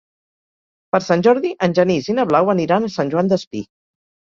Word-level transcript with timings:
Per 0.95 1.01
Sant 1.09 1.21
Jordi 1.29 1.53
en 1.69 1.77
Genís 1.83 2.11
i 2.15 2.19
na 2.21 2.29
Blau 2.33 2.53
aniran 2.59 2.93
a 2.93 2.95
Sant 2.99 3.17
Joan 3.17 3.35
Despí. 3.39 3.69